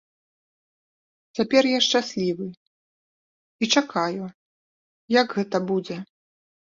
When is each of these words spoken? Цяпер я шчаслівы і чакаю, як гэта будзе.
Цяпер 1.39 1.63
я 1.71 1.79
шчаслівы 1.87 2.47
і 3.65 3.69
чакаю, 3.81 4.23
як 5.19 5.27
гэта 5.41 5.57
будзе. 5.73 5.97